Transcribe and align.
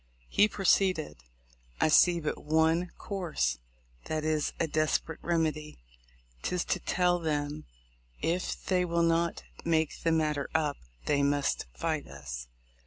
He 0.29 0.47
proceeded: 0.47 1.17
"I 1.79 1.89
see 1.89 2.19
but 2.19 2.43
one 2.43 2.89
course— 2.97 3.59
that 4.07 4.23
is 4.23 4.51
a 4.59 4.65
desperate 4.65 5.19
remedy: 5.21 5.77
'tis 6.41 6.65
to 6.69 6.79
tell 6.79 7.19
them, 7.19 7.65
if 8.19 8.65
they 8.65 8.83
will 8.83 9.03
not 9.03 9.43
make 9.63 9.99
the 10.01 10.11
matter 10.11 10.49
up, 10.55 10.77
they 11.05 11.21
must 11.21 11.67
fight 11.75 12.07
us." 12.07 12.47